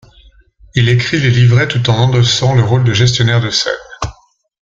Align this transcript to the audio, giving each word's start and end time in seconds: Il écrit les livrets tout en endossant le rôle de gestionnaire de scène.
Il 0.73 0.89
écrit 0.89 1.19
les 1.19 1.29
livrets 1.29 1.67
tout 1.67 1.87
en 1.91 1.93
endossant 1.93 2.55
le 2.55 2.63
rôle 2.63 2.83
de 2.83 2.91
gestionnaire 2.91 3.39
de 3.39 3.51
scène. 3.51 3.71